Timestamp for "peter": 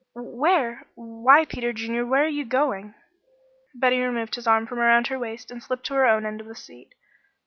1.45-1.71